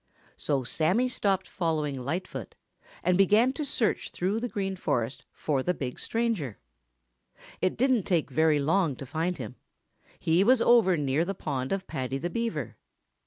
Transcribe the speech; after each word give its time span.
So 0.35 0.63
Sammy 0.63 1.07
stopped 1.07 1.47
following 1.47 1.99
Lightfoot 2.01 2.55
and 3.03 3.19
began 3.19 3.53
to 3.53 3.63
search 3.63 4.09
through 4.09 4.39
the 4.39 4.47
Green 4.49 4.75
Forest 4.75 5.25
for 5.31 5.61
the 5.61 5.75
big 5.75 5.99
stranger. 5.99 6.57
It 7.61 7.77
didn't 7.77 8.05
take 8.05 8.31
very 8.31 8.59
long 8.59 8.95
to 8.95 9.05
find 9.05 9.37
him. 9.37 9.57
He 10.17 10.43
was 10.43 10.59
over 10.59 10.97
near 10.97 11.23
the 11.23 11.35
pond 11.35 11.71
of 11.71 11.85
Paddy 11.85 12.17
the 12.17 12.31
Beaver. 12.31 12.77